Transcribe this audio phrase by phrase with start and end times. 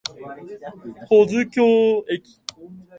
[1.07, 1.61] 保津峡
[2.09, 2.39] 駅